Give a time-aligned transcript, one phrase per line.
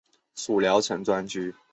[0.33, 1.53] 属聊城专区。